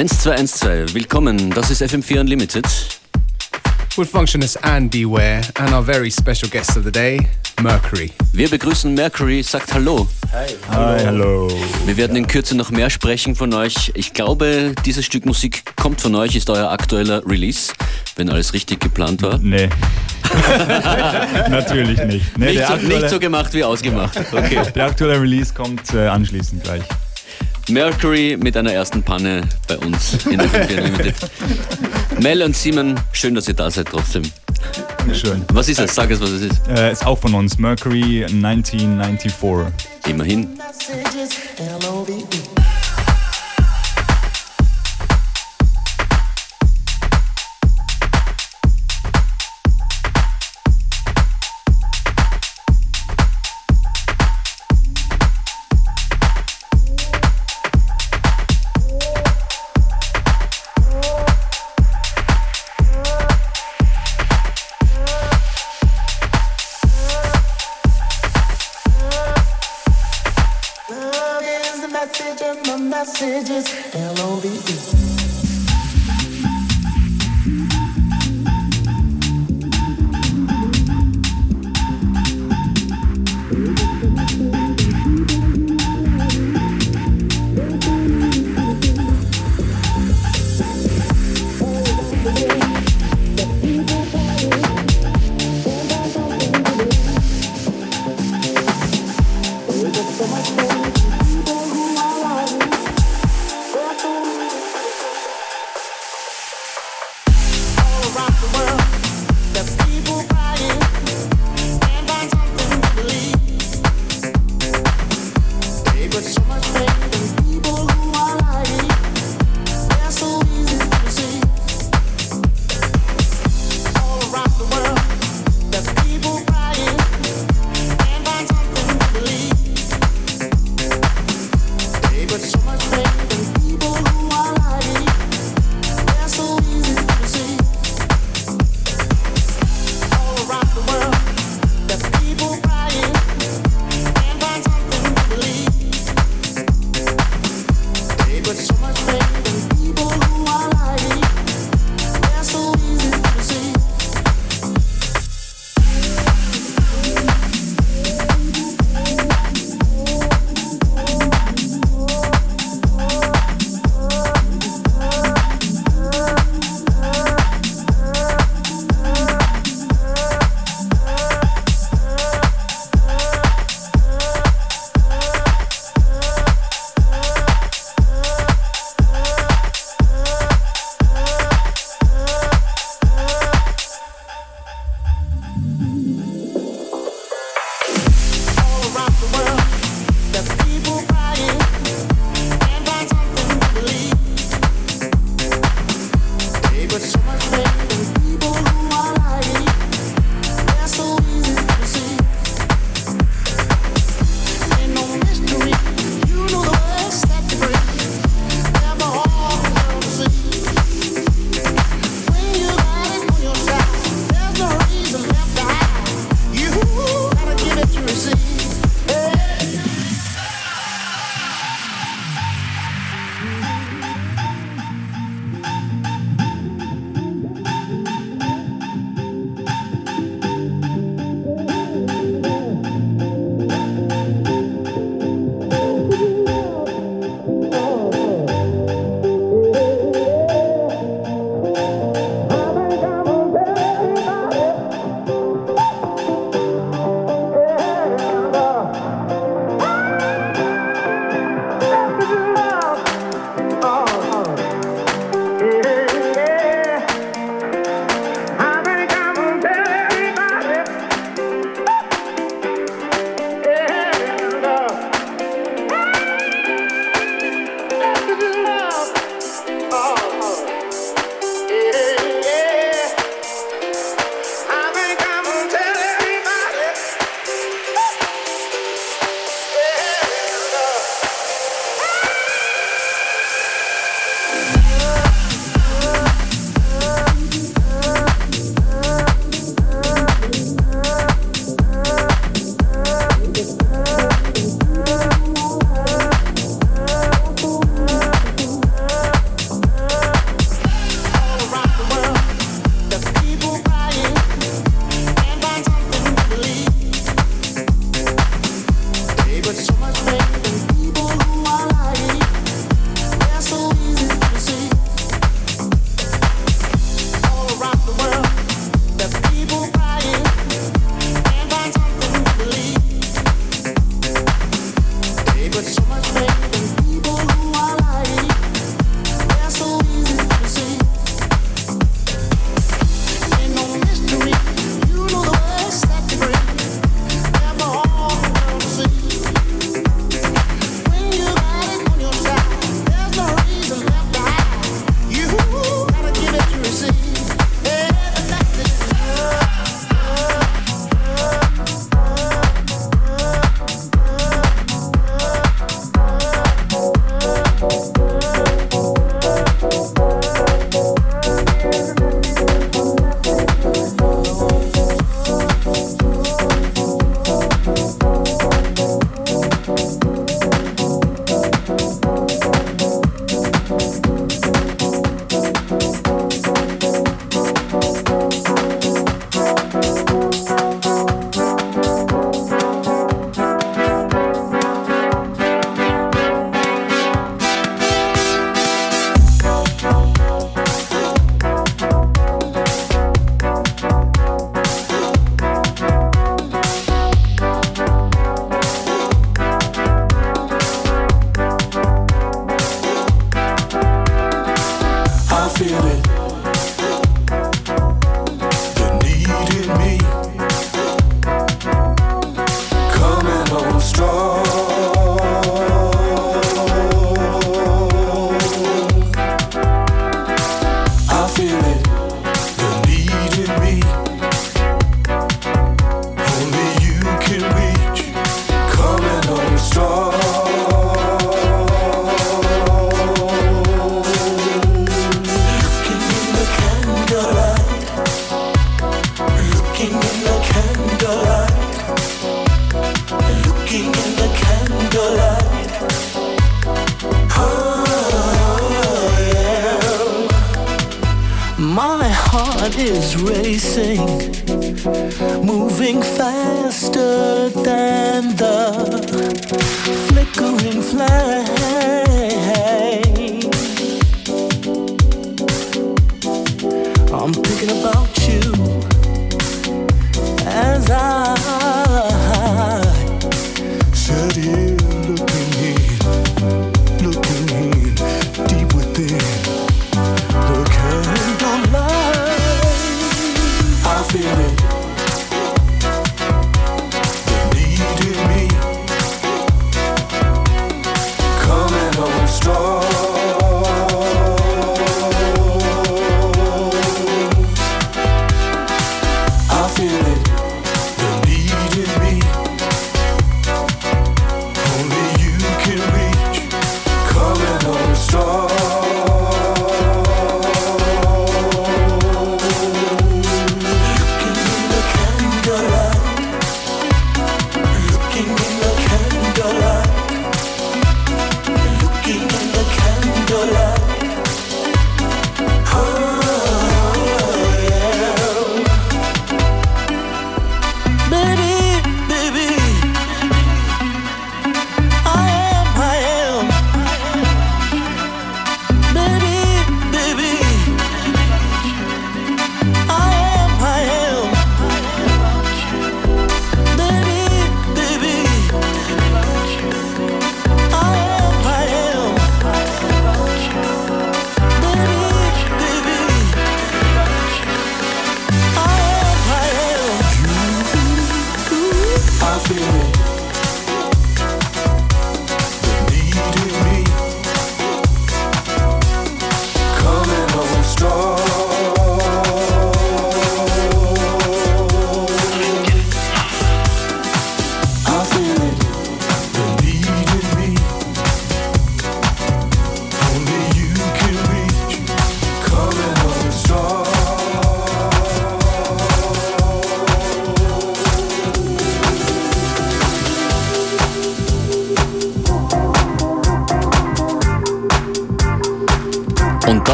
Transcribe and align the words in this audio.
1212, 0.00 0.94
willkommen, 0.94 1.50
das 1.50 1.70
ist 1.70 1.82
FM4 1.82 2.20
Unlimited. 2.20 2.64
Full 3.90 4.06
Functionist 4.06 4.64
and 4.64 4.90
Beware 4.90 5.42
and 5.58 5.74
our 5.74 5.84
very 5.84 6.10
special 6.10 6.48
guest 6.50 6.74
of 6.78 6.84
the 6.84 6.90
day, 6.90 7.20
Mercury. 7.60 8.10
Wir 8.32 8.48
begrüßen 8.48 8.94
Mercury, 8.94 9.42
sagt 9.42 9.74
Hallo. 9.74 10.08
Hi, 10.32 10.46
Hi 10.70 11.04
hallo. 11.04 11.48
Wir 11.84 11.98
werden 11.98 12.16
in 12.16 12.26
Kürze 12.26 12.56
noch 12.56 12.70
mehr 12.70 12.88
sprechen 12.88 13.36
von 13.36 13.52
euch. 13.52 13.92
Ich 13.92 14.14
glaube, 14.14 14.74
dieses 14.86 15.04
Stück 15.04 15.26
Musik 15.26 15.64
kommt 15.76 16.00
von 16.00 16.14
euch, 16.14 16.34
ist 16.34 16.48
euer 16.48 16.70
aktueller 16.70 17.22
Release, 17.26 17.70
wenn 18.16 18.30
alles 18.30 18.54
richtig 18.54 18.80
geplant 18.80 19.20
war. 19.20 19.36
Nee. 19.36 19.68
Natürlich 21.50 22.02
nicht. 22.04 22.38
Nee, 22.38 22.52
nicht, 22.52 22.66
so, 22.66 22.72
aktuelle, 22.72 23.00
nicht, 23.00 23.10
so, 23.10 23.20
gemacht 23.20 23.52
wie 23.52 23.64
ausgemacht. 23.64 24.18
Okay. 24.32 24.62
Der 24.74 24.86
aktuelle 24.86 25.20
Release 25.20 25.52
kommt 25.52 25.92
äh, 25.92 26.06
anschließend 26.06 26.64
gleich. 26.64 26.84
Mercury 27.68 28.36
mit 28.40 28.56
einer 28.56 28.72
ersten 28.72 29.02
Panne 29.02 29.42
bei 29.68 29.76
uns 29.78 30.26
in 30.26 30.38
der 30.38 30.48
5 30.48 30.70
Limited. 30.70 31.14
Mel 32.20 32.42
und 32.42 32.56
Simon, 32.56 32.98
schön, 33.12 33.34
dass 33.34 33.48
ihr 33.48 33.54
da 33.54 33.70
seid 33.70 33.88
trotzdem. 33.88 34.22
Schön. 35.12 35.44
Was 35.52 35.68
ist 35.68 35.80
es? 35.80 35.94
Sag 35.94 36.10
es, 36.10 36.20
was 36.20 36.30
es 36.30 36.42
ist. 36.42 36.68
Äh, 36.68 36.92
ist 36.92 37.04
auch 37.06 37.18
von 37.18 37.34
uns, 37.34 37.58
Mercury 37.58 38.24
1994. 38.24 39.32
Immerhin. 40.06 40.48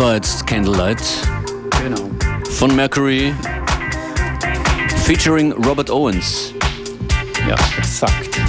War 0.00 0.14
jetzt 0.14 0.46
Candlelight. 0.46 1.02
Genau. 1.82 2.10
Von 2.48 2.74
Mercury. 2.74 3.34
Featuring 5.04 5.52
Robert 5.52 5.90
Owens. 5.90 6.54
Ja, 7.46 7.54
exakt. 7.76 8.40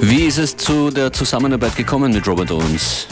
Wie 0.00 0.22
ist 0.26 0.38
es 0.38 0.56
zu 0.56 0.90
der 0.90 1.12
Zusammenarbeit 1.12 1.74
gekommen 1.74 2.12
mit 2.12 2.28
Robert 2.28 2.52
Owens? 2.52 3.08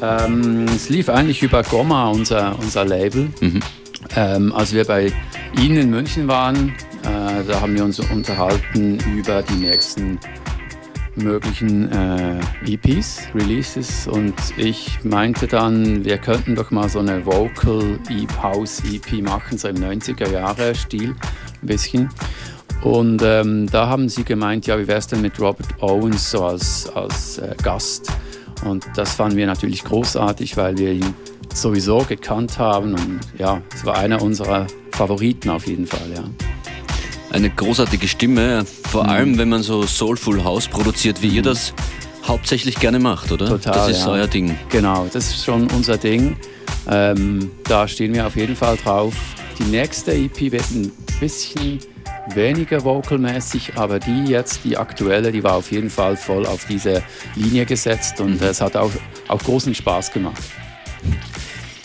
Ähm, 0.00 0.64
es 0.74 0.88
lief 0.88 1.10
eigentlich 1.10 1.42
über 1.42 1.62
Goma, 1.62 2.08
unser, 2.08 2.58
unser 2.58 2.86
Label. 2.86 3.28
Mhm. 3.40 3.60
Ähm, 4.16 4.54
als 4.54 4.72
wir 4.72 4.86
bei 4.86 5.12
Ihnen 5.60 5.76
in 5.76 5.90
München 5.90 6.28
waren, 6.28 6.70
äh, 7.02 7.44
da 7.46 7.60
haben 7.60 7.74
wir 7.74 7.84
uns 7.84 8.00
unterhalten 8.00 8.98
über 9.14 9.42
die 9.42 9.54
nächsten 9.54 10.18
möglichen 11.16 11.90
äh, 11.92 12.40
EPs, 12.66 13.22
Releases 13.34 14.06
und 14.06 14.34
ich 14.56 14.98
meinte 15.04 15.46
dann, 15.46 16.04
wir 16.04 16.18
könnten 16.18 16.54
doch 16.54 16.70
mal 16.70 16.88
so 16.88 17.00
eine 17.00 17.24
Vocal 17.24 17.98
House 18.42 18.82
EP 18.90 19.22
machen, 19.22 19.58
so 19.58 19.68
im 19.68 19.76
90er 19.76 20.30
Jahre 20.30 20.74
Stil 20.74 21.10
ein 21.10 21.66
bisschen. 21.66 22.08
Und 22.82 23.22
ähm, 23.22 23.68
da 23.70 23.86
haben 23.86 24.08
sie 24.08 24.24
gemeint, 24.24 24.66
ja, 24.66 24.78
wie 24.78 24.88
wäre 24.88 24.98
es 24.98 25.06
denn 25.06 25.20
mit 25.20 25.38
Robert 25.38 25.80
Owens 25.80 26.30
so 26.30 26.44
als, 26.44 26.90
als 26.94 27.38
äh, 27.38 27.54
Gast? 27.62 28.10
Und 28.64 28.86
das 28.96 29.14
fanden 29.14 29.36
wir 29.36 29.46
natürlich 29.46 29.84
großartig, 29.84 30.56
weil 30.56 30.76
wir 30.78 30.92
ihn 30.92 31.14
sowieso 31.54 31.98
gekannt 31.98 32.58
haben 32.58 32.94
und 32.94 33.20
ja, 33.38 33.60
es 33.74 33.84
war 33.84 33.96
einer 33.96 34.22
unserer 34.22 34.66
Favoriten 34.92 35.50
auf 35.50 35.66
jeden 35.66 35.86
Fall, 35.86 36.10
ja 36.14 36.24
eine 37.32 37.50
großartige 37.50 38.06
Stimme, 38.08 38.64
vor 38.90 39.04
mhm. 39.04 39.10
allem 39.10 39.38
wenn 39.38 39.48
man 39.48 39.62
so 39.62 39.82
Soulful 39.84 40.44
House 40.44 40.68
produziert, 40.68 41.22
wie 41.22 41.28
mhm. 41.28 41.36
ihr 41.36 41.42
das 41.42 41.74
hauptsächlich 42.24 42.78
gerne 42.78 42.98
macht, 42.98 43.32
oder? 43.32 43.48
Total. 43.48 43.72
Das 43.72 43.88
ist 43.88 44.04
ja. 44.04 44.12
euer 44.12 44.26
Ding. 44.26 44.56
Genau, 44.68 45.08
das 45.12 45.28
ist 45.28 45.44
schon 45.44 45.68
unser 45.72 45.96
Ding. 45.96 46.36
Ähm, 46.88 47.50
da 47.64 47.88
stehen 47.88 48.14
wir 48.14 48.26
auf 48.26 48.36
jeden 48.36 48.56
Fall 48.56 48.76
drauf. 48.76 49.14
Die 49.58 49.64
nächste 49.64 50.12
EP 50.12 50.52
wird 50.52 50.70
ein 50.70 50.92
bisschen 51.20 51.78
weniger 52.34 52.84
vocalmäßig, 52.84 53.72
aber 53.76 53.98
die 53.98 54.24
jetzt, 54.24 54.60
die 54.64 54.76
aktuelle, 54.76 55.32
die 55.32 55.42
war 55.42 55.54
auf 55.54 55.72
jeden 55.72 55.90
Fall 55.90 56.16
voll 56.16 56.46
auf 56.46 56.66
diese 56.66 57.02
Linie 57.34 57.66
gesetzt 57.66 58.20
und 58.20 58.40
mhm. 58.40 58.46
es 58.46 58.60
hat 58.60 58.76
auch, 58.76 58.90
auch 59.28 59.42
großen 59.42 59.74
Spaß 59.74 60.12
gemacht. 60.12 60.42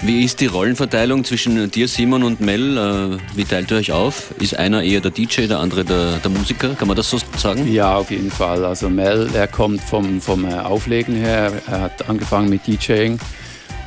Wie 0.04 0.24
ist 0.24 0.42
die 0.42 0.46
Rollenverteilung 0.46 1.24
zwischen 1.24 1.72
dir, 1.72 1.88
Simon 1.88 2.22
und 2.22 2.40
Mel? 2.40 2.78
Äh, 2.78 3.18
wie 3.36 3.46
teilt 3.46 3.72
ihr 3.72 3.78
euch 3.78 3.92
auf? 3.92 4.32
Ist 4.40 4.56
einer 4.56 4.84
eher 4.84 5.02
der 5.02 5.10
DJ, 5.10 5.48
der 5.48 5.58
andere 5.58 5.84
der, 5.84 6.18
der 6.18 6.30
Musiker? 6.30 6.76
Kann 6.76 6.88
man 6.88 6.96
das 6.96 7.10
so 7.10 7.18
sagen? 7.36 7.72
Ja, 7.72 7.96
auf 7.96 8.12
jeden 8.12 8.30
Fall. 8.30 8.64
Also 8.64 8.90
Mel, 8.90 9.28
der 9.34 9.48
kommt 9.48 9.82
vom, 9.82 10.22
vom 10.22 10.46
äh, 10.46 10.54
Auflegen 10.54 11.16
her. 11.16 11.52
Er 11.66 11.82
hat 11.82 12.08
angefangen 12.08 12.48
mit 12.48 12.68
DJing. 12.68 13.18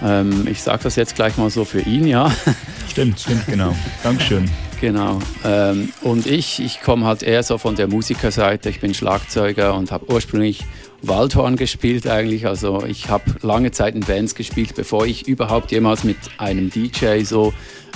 Ähm, 0.03 0.49
ich 0.51 0.61
sage 0.63 0.83
das 0.83 0.97
jetzt 0.97 1.15
gleich 1.15 1.37
mal 1.37 1.49
so 1.49 1.65
für 1.65 1.81
ihn, 1.81 2.07
ja. 2.09 2.31
Stimmt, 2.91 3.21
stimmt, 3.21 3.47
genau. 3.47 3.77
Dankeschön. 4.03 4.51
Genau. 4.81 5.21
Ähm, 5.45 5.93
und 6.01 6.27
ich, 6.27 6.61
ich 6.61 6.81
komme 6.81 7.07
halt 7.07 7.23
eher 7.23 7.45
so 7.45 7.57
von 7.57 7.77
der 7.77 7.87
Musikerseite. 7.87 8.69
Ich 8.69 8.81
bin 8.81 8.95
Schlagzeuger 8.95 9.75
und 9.75 9.93
habe 9.93 10.11
ursprünglich 10.13 10.65
Waldhorn 11.03 11.57
gespielt 11.57 12.07
eigentlich. 12.07 12.47
Also 12.47 12.85
ich 12.85 13.09
habe 13.09 13.25
lange 13.43 13.71
Zeit 13.71 13.95
in 13.95 14.01
Bands 14.01 14.35
gespielt, 14.35 14.75
bevor 14.75 15.07
ich 15.07 15.27
überhaupt 15.27 15.73
jemals 15.73 16.05
mit 16.05 16.17
einem 16.39 16.71
DJ 16.71 17.23
so 17.23 17.53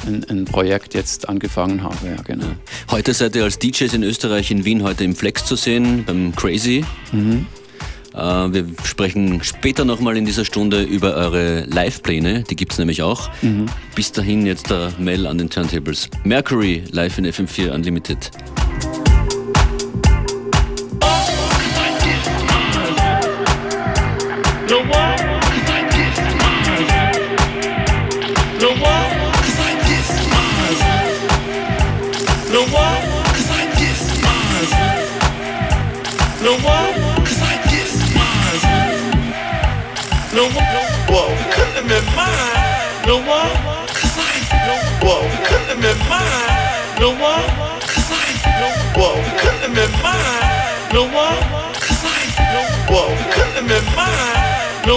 ein, 0.06 0.24
ein, 0.28 0.44
Projekt 0.44 0.94
jetzt 0.94 1.28
angefangen 1.28 1.82
habe. 1.82 1.96
Ja, 2.06 2.22
genau. 2.22 2.46
Heute 2.90 3.14
seid 3.14 3.36
ihr 3.36 3.44
als 3.44 3.58
DJs 3.58 3.94
in 3.94 4.02
Österreich 4.02 4.50
in 4.50 4.64
Wien 4.64 4.82
heute 4.82 5.04
im 5.04 5.14
Flex 5.14 5.44
zu 5.44 5.56
sehen, 5.56 6.04
beim 6.04 6.34
Crazy. 6.34 6.84
Mhm. 7.12 7.46
Äh, 8.14 8.18
wir 8.18 8.66
sprechen 8.84 9.42
später 9.42 9.84
nochmal 9.84 10.16
in 10.16 10.24
dieser 10.24 10.44
Stunde 10.44 10.82
über 10.82 11.14
eure 11.14 11.64
Live-Pläne, 11.64 12.44
die 12.44 12.56
gibt 12.56 12.72
es 12.72 12.78
nämlich 12.78 13.02
auch. 13.02 13.30
Mhm. 13.42 13.66
Bis 13.94 14.12
dahin 14.12 14.46
jetzt 14.46 14.70
der 14.70 14.92
Mel 14.98 15.26
an 15.26 15.38
den 15.38 15.50
Turntables. 15.50 16.08
Mercury 16.24 16.84
live 16.90 17.18
in 17.18 17.26
FM4 17.26 17.70
Unlimited. 17.70 18.30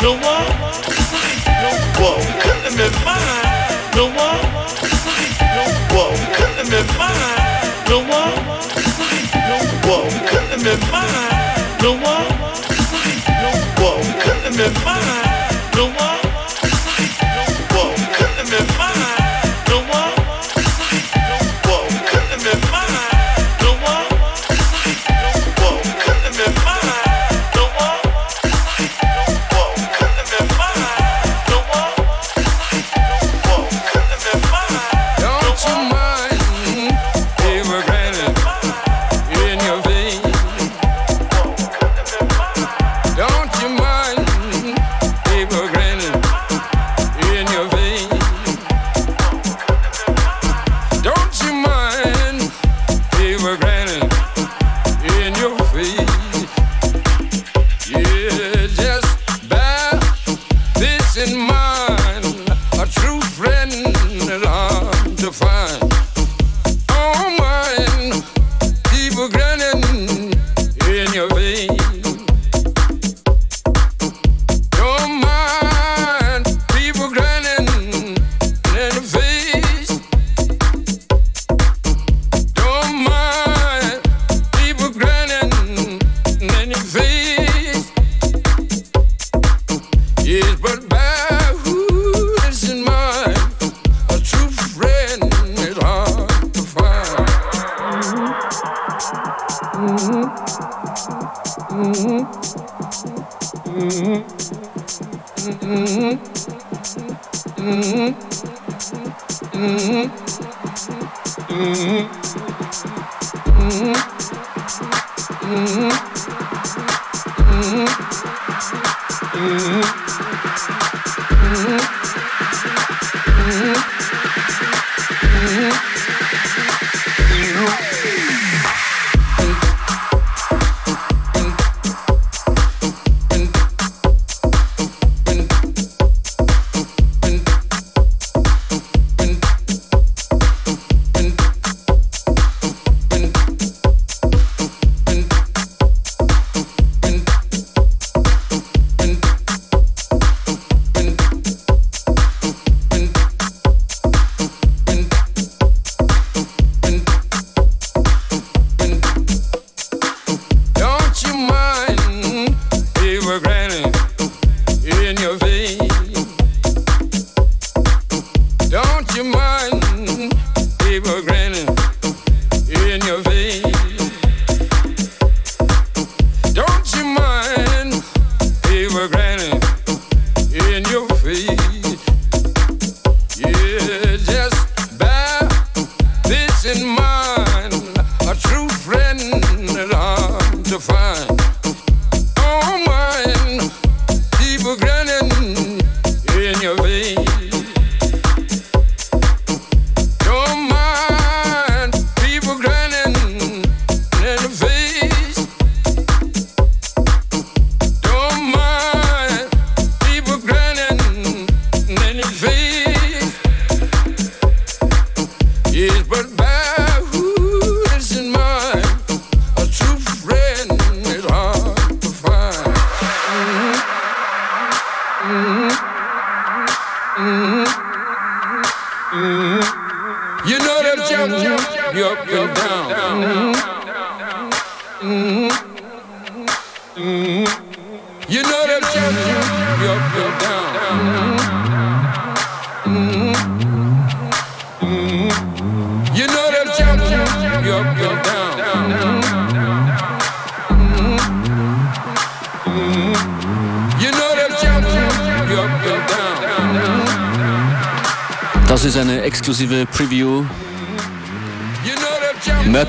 The 0.00 0.08
one 0.08 0.39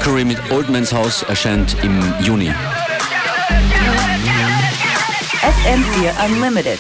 Mercury 0.04 0.26
mit 0.26 0.40
Old 0.50 0.68
Man's 0.68 0.92
House 0.92 1.22
erscheint 1.22 1.78
im 1.84 2.02
Juni. 2.24 2.52
FM4 5.44 6.26
Unlimited. 6.26 6.80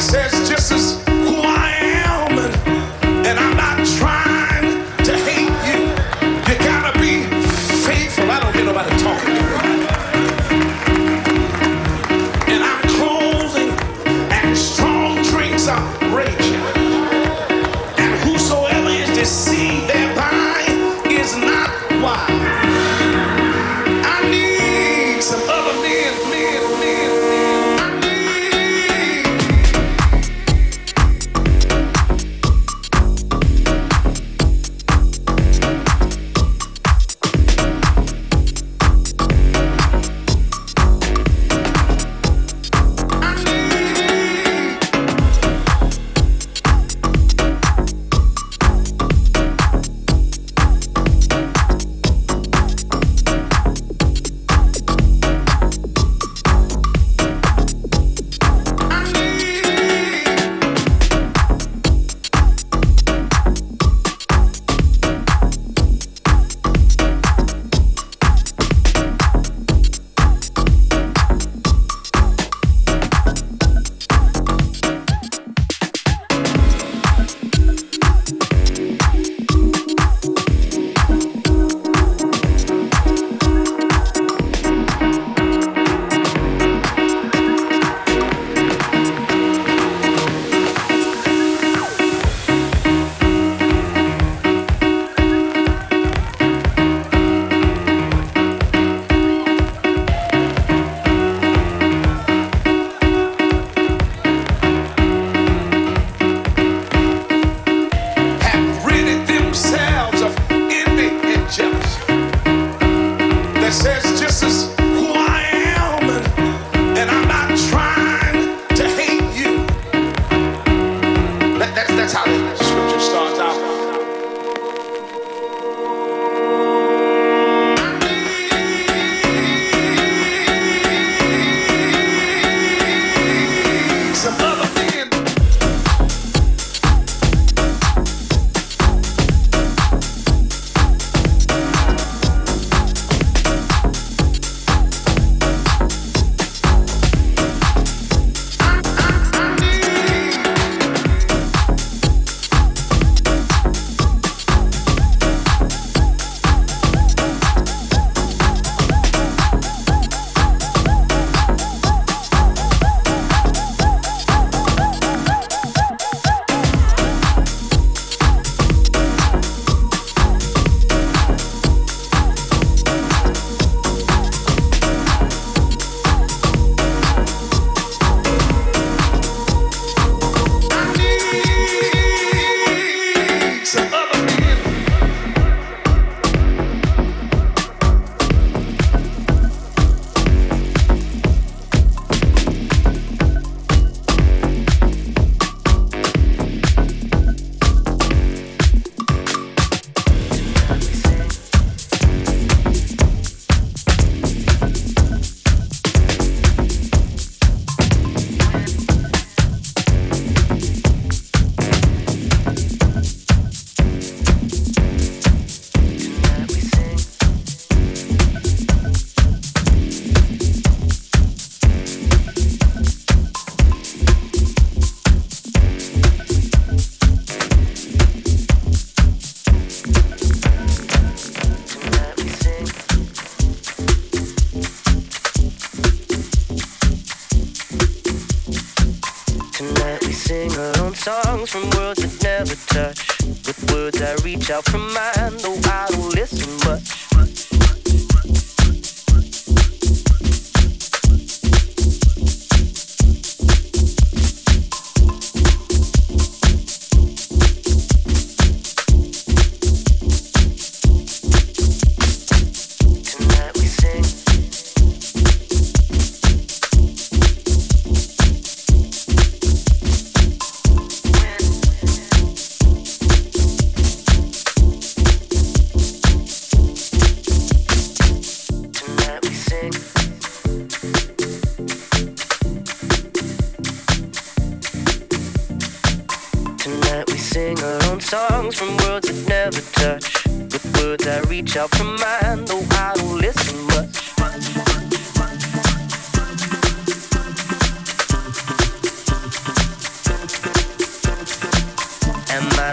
says 0.00 0.48
just 0.48 0.72
a 0.72 0.89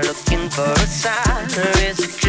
looking 0.02 0.50
for 0.50 0.64
a 0.64 0.88
sign. 0.88 1.48
It's 1.88 2.00
a 2.00 2.27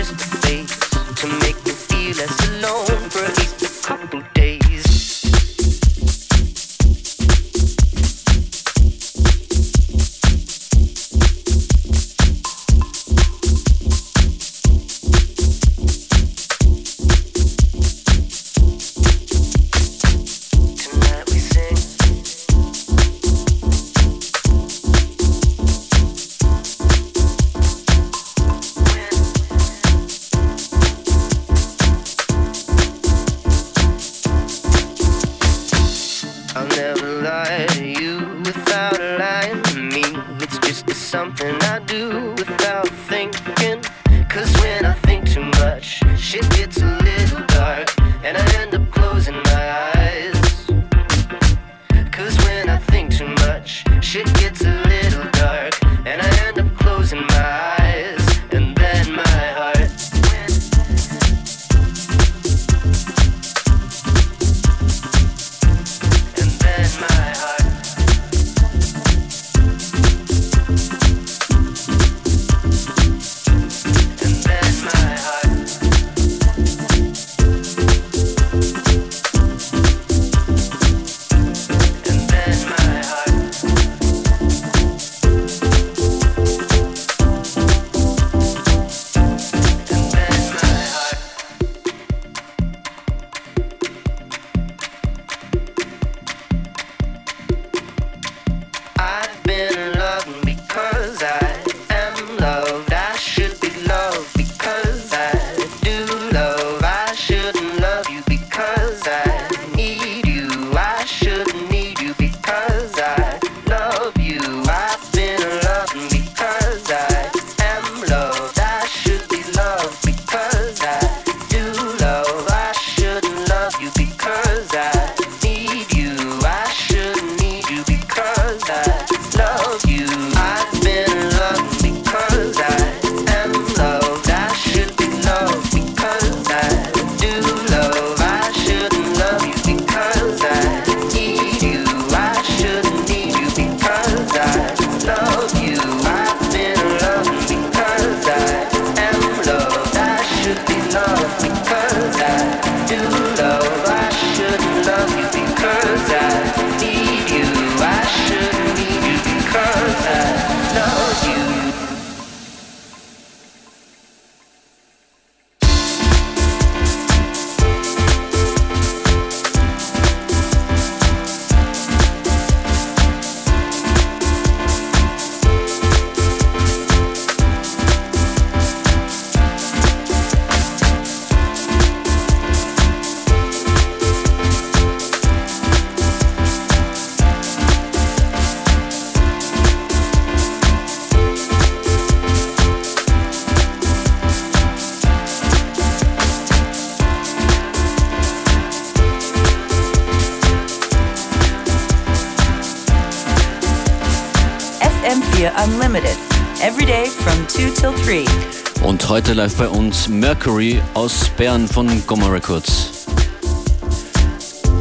Heute 209.09 209.35
live 209.35 209.55
bei 209.57 209.68
uns 209.68 210.09
Mercury 210.09 210.83
aus 210.94 211.29
Bern 211.37 211.68
von 211.68 211.87
Gomma 212.09 212.27
Records. 212.27 213.07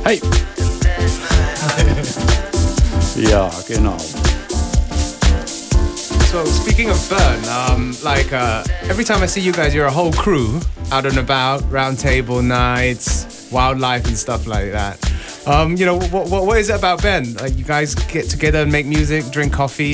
Hey! 0.04 0.20
ja, 3.30 3.52
genau. 3.68 3.98
So 6.32 6.44
speaking 6.46 6.90
of 6.90 7.08
Bern, 7.08 7.40
um, 7.48 7.96
like 8.04 8.34
uh, 8.34 8.64
every 8.90 9.04
time 9.04 9.22
I 9.22 9.28
see 9.28 9.42
you 9.42 9.52
guys, 9.52 9.76
you're 9.76 9.86
a 9.86 9.92
whole 9.92 10.12
crew 10.12 10.60
out 10.92 11.06
and 11.06 11.20
about, 11.20 11.64
round 11.72 12.00
table 12.00 12.42
nights, 12.42 13.48
wildlife 13.52 14.08
and 14.08 14.18
stuff 14.18 14.48
like 14.48 14.72
that. 14.72 14.98
Um, 15.46 15.78
you 15.78 15.86
know, 15.86 16.00
what, 16.00 16.30
what, 16.30 16.46
what 16.48 16.58
is 16.58 16.70
it 16.70 16.76
about 16.78 17.04
Bern? 17.04 17.36
Like 17.36 17.56
you 17.56 17.64
guys 17.64 17.94
get 17.96 18.30
together 18.30 18.64
and 18.64 18.72
make 18.72 18.88
music, 18.88 19.30
drink 19.32 19.54
coffee. 19.54 19.94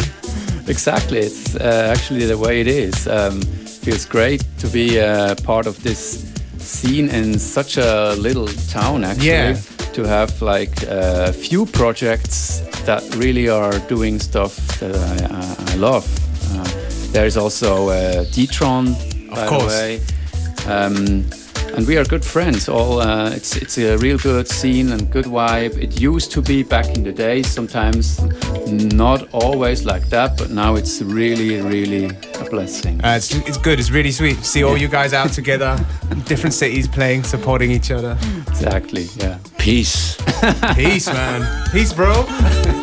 Exactly. 0.67 1.19
It's 1.19 1.55
uh, 1.55 1.91
actually 1.95 2.25
the 2.25 2.37
way 2.37 2.61
it 2.61 2.67
is. 2.67 3.07
Um, 3.07 3.41
feels 3.41 4.05
great 4.05 4.43
to 4.59 4.67
be 4.67 4.99
uh, 4.99 5.35
part 5.43 5.67
of 5.67 5.81
this 5.83 6.31
scene 6.57 7.09
in 7.09 7.37
such 7.39 7.77
a 7.77 8.15
little 8.17 8.47
town. 8.71 9.03
Actually, 9.03 9.27
Yeah. 9.27 9.55
to 9.93 10.03
have 10.07 10.41
like 10.41 10.83
a 10.87 11.33
few 11.33 11.65
projects 11.65 12.61
that 12.85 13.03
really 13.15 13.49
are 13.49 13.77
doing 13.89 14.19
stuff 14.19 14.55
that 14.79 14.95
I, 14.95 15.35
I, 15.35 15.73
I 15.73 15.75
love. 15.75 16.05
Uh, 16.51 16.63
there 17.11 17.25
is 17.27 17.37
also 17.37 17.89
uh, 17.89 18.23
Detron, 18.31 18.87
Of 19.29 19.35
by 19.35 19.47
course. 19.47 19.63
the 19.63 19.79
way. 19.79 19.99
Um, 20.67 21.25
and 21.75 21.87
we 21.87 21.97
are 21.97 22.05
good 22.05 22.23
friends. 22.23 22.69
All 22.69 22.99
uh, 23.01 23.29
it's 23.31 23.55
it's 23.55 23.77
a 23.77 23.97
real 23.97 24.17
good 24.17 24.47
scene 24.47 24.91
and 24.91 25.09
good 25.11 25.25
vibe. 25.25 25.77
It 25.77 25.99
used 25.99 26.31
to 26.31 26.41
be 26.41 26.63
back 26.63 26.85
in 26.95 27.03
the 27.03 27.11
days. 27.11 27.47
Sometimes 27.47 28.19
not 28.95 29.27
always 29.33 29.85
like 29.85 30.09
that, 30.09 30.37
but 30.37 30.49
now 30.49 30.75
it's 30.75 31.01
really 31.01 31.61
really 31.61 32.05
a 32.39 32.45
blessing. 32.49 33.03
Uh, 33.03 33.15
it's, 33.17 33.33
it's 33.47 33.57
good. 33.57 33.79
It's 33.79 33.91
really 33.91 34.11
sweet. 34.11 34.37
to 34.37 34.43
See 34.43 34.63
all 34.63 34.77
you 34.77 34.87
guys 34.87 35.13
out 35.13 35.33
together, 35.33 35.77
different 36.25 36.53
cities 36.53 36.87
playing, 36.87 37.23
supporting 37.23 37.71
each 37.71 37.91
other. 37.91 38.17
Exactly. 38.47 39.07
Yeah. 39.17 39.39
Peace. 39.57 40.17
Peace, 40.75 41.07
man. 41.07 41.69
Peace, 41.71 41.93
bro. 41.93 42.25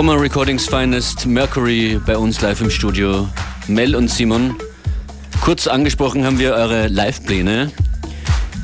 Gomma 0.00 0.14
Recordings 0.14 0.64
Finest, 0.66 1.26
Mercury 1.26 2.00
bei 2.06 2.16
uns 2.16 2.40
live 2.40 2.62
im 2.62 2.70
Studio. 2.70 3.28
Mel 3.68 3.94
und 3.94 4.08
Simon. 4.08 4.56
Kurz 5.42 5.66
angesprochen 5.66 6.24
haben 6.24 6.38
wir 6.38 6.54
eure 6.54 6.88
Live-Pläne. 6.88 7.70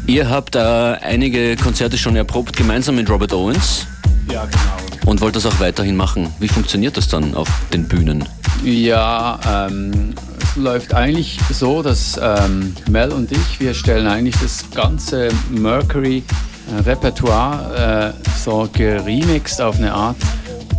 Ihr 0.06 0.30
habt 0.30 0.56
äh, 0.56 0.58
einige 0.58 1.56
Konzerte 1.56 1.98
schon 1.98 2.16
erprobt, 2.16 2.56
gemeinsam 2.56 2.96
mit 2.96 3.10
Robert 3.10 3.34
Owens. 3.34 3.86
Ja, 4.32 4.46
genau. 4.46 4.78
Und 5.04 5.20
wollt 5.20 5.36
das 5.36 5.44
auch 5.44 5.60
weiterhin 5.60 5.94
machen. 5.94 6.32
Wie 6.40 6.48
funktioniert 6.48 6.96
das 6.96 7.08
dann 7.08 7.34
auf 7.34 7.50
den 7.70 7.86
Bühnen? 7.86 8.24
Ja, 8.64 9.38
ähm, 9.46 10.14
es 10.42 10.56
läuft 10.56 10.94
eigentlich 10.94 11.38
so, 11.50 11.82
dass 11.82 12.18
ähm, 12.18 12.74
Mel 12.88 13.12
und 13.12 13.30
ich, 13.30 13.60
wir 13.60 13.74
stellen 13.74 14.06
eigentlich 14.06 14.36
das 14.40 14.64
ganze 14.74 15.28
Mercury-Repertoire 15.50 18.14
äh, 18.16 18.38
so 18.42 18.66
geremixed 18.72 19.60
auf 19.60 19.76
eine 19.76 19.92
Art 19.92 20.16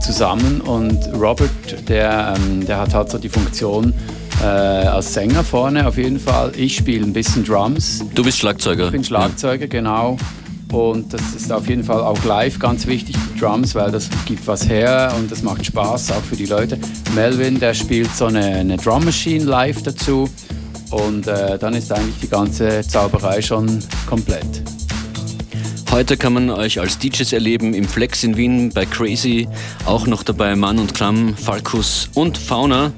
zusammen 0.08 0.62
und 0.62 0.98
Robert, 1.20 1.50
der, 1.90 2.34
ähm, 2.38 2.66
der 2.66 2.80
hat 2.80 2.94
halt 2.94 3.12
so 3.12 3.18
die 3.18 3.28
Funktion 3.28 3.94
äh, 4.42 4.46
als 4.46 5.14
Sänger 5.14 5.44
vorne 5.44 5.86
auf 5.86 5.98
jeden 5.98 6.18
Fall. 6.18 6.54
Ich 6.56 6.78
spiele 6.78 7.04
ein 7.06 7.12
bisschen 7.12 7.44
Drums. 7.44 8.06
Du 8.16 8.24
bist 8.24 8.38
Schlagzeuger. 8.38 8.86
Ich 8.86 8.92
bin 8.92 9.04
Schlagzeuger, 9.04 9.68
genau. 9.68 10.18
Und 10.72 11.12
das 11.14 11.22
ist 11.36 11.52
auf 11.52 11.68
jeden 11.68 11.84
Fall 11.84 12.00
auch 12.00 12.24
live 12.24 12.58
ganz 12.58 12.88
wichtig, 12.88 13.18
die 13.34 13.40
Drums, 13.40 13.76
weil 13.76 13.92
das 13.92 14.10
gibt 14.26 14.48
was 14.48 14.70
her 14.70 15.14
und 15.18 15.30
das 15.30 15.44
macht 15.44 15.66
Spaß 15.66 16.14
auch 16.14 16.24
für 16.24 16.38
die 16.38 16.46
Leute. 16.46 16.80
Melvin, 17.14 17.60
der 17.60 17.74
spielt 17.74 18.16
so 18.16 18.28
eine, 18.28 18.46
eine 18.46 18.78
Drum 18.78 19.04
Machine 19.04 19.44
live 19.44 19.84
dazu 19.84 20.30
und 20.90 21.28
äh, 21.28 21.58
dann 21.58 21.74
ist 21.74 21.92
eigentlich 21.92 22.20
die 22.22 22.30
ganze 22.30 22.82
Zauberei 22.88 23.42
schon 23.42 23.80
komplett. 24.08 24.64
Heute 25.98 26.16
kann 26.16 26.34
man 26.34 26.52
euch 26.52 26.80
als 26.80 27.00
DJs 27.00 27.34
erleben 27.34 27.74
im 27.74 27.86
Flex 27.86 28.24
in 28.24 28.38
Wien 28.38 28.70
bei 28.72 28.86
Crazy, 28.86 29.48
auch 29.84 30.06
noch 30.06 30.22
dabei 30.22 30.56
Mann 30.56 30.78
und 30.78 30.94
Klamm, 30.94 31.36
Falkus 31.36 32.12
und 32.14 32.38
Fauna. 32.38 32.92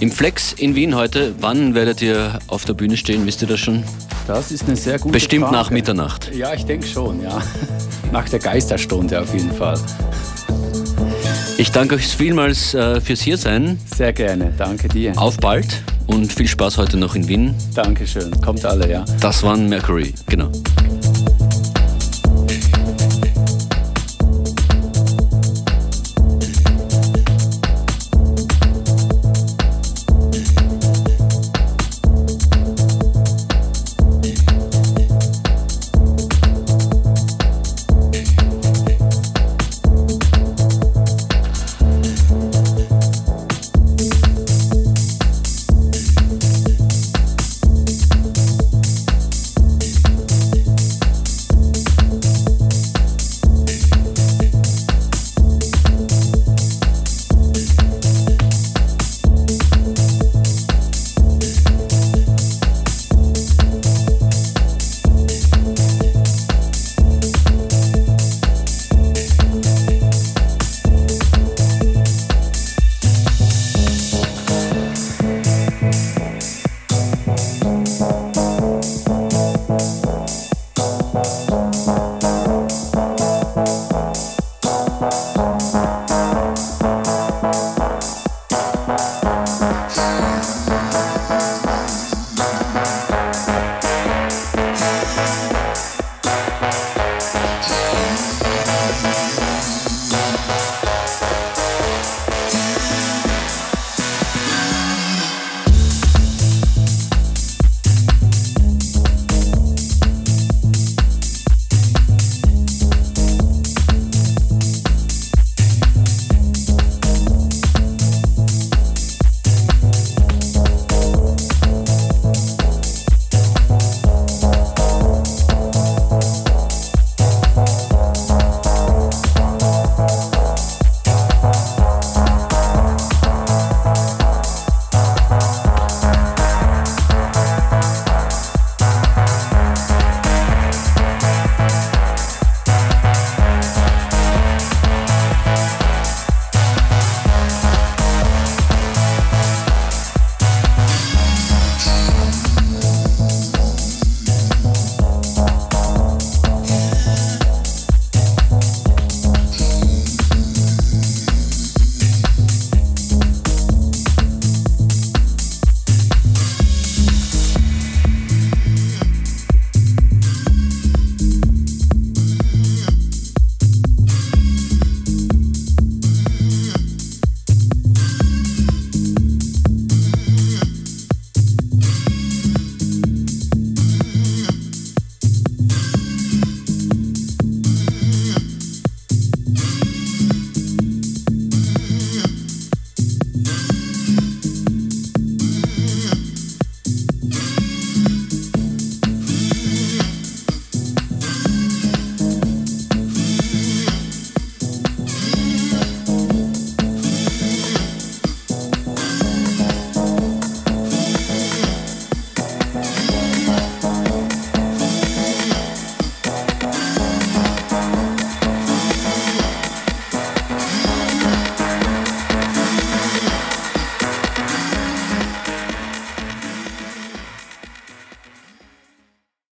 Im 0.00 0.12
Flex 0.12 0.52
in 0.52 0.74
Wien 0.74 0.94
heute, 0.94 1.34
wann 1.40 1.74
werdet 1.74 2.02
ihr 2.02 2.38
auf 2.48 2.66
der 2.66 2.74
Bühne 2.74 2.98
stehen? 2.98 3.24
Wisst 3.24 3.40
ihr 3.40 3.48
das 3.48 3.60
schon? 3.60 3.82
Das 4.26 4.52
ist 4.52 4.64
eine 4.64 4.76
sehr 4.76 4.98
gute 4.98 5.14
Bestimmt 5.14 5.44
Frage. 5.44 5.56
nach 5.56 5.70
Mitternacht. 5.70 6.34
Ja, 6.34 6.52
ich 6.52 6.66
denke 6.66 6.86
schon, 6.86 7.22
ja. 7.22 7.40
Nach 8.12 8.28
der 8.28 8.40
Geisterstunde 8.40 9.22
auf 9.22 9.32
jeden 9.32 9.50
Fall. 9.54 9.80
Ich 11.56 11.72
danke 11.72 11.94
euch 11.94 12.08
vielmals 12.08 12.74
äh, 12.74 13.00
fürs 13.00 13.22
Hiersein. 13.22 13.80
Sehr 13.96 14.12
gerne, 14.12 14.52
danke 14.58 14.88
dir. 14.88 15.16
Auf 15.16 15.38
bald 15.38 15.82
und 16.08 16.30
viel 16.30 16.46
Spaß 16.46 16.76
heute 16.76 16.98
noch 16.98 17.14
in 17.14 17.26
Wien. 17.26 17.54
Dankeschön, 17.74 18.38
kommt 18.42 18.66
alle, 18.66 18.90
ja. 18.90 19.02
Das 19.22 19.42
waren 19.42 19.66
Mercury, 19.70 20.12
genau. 20.26 20.52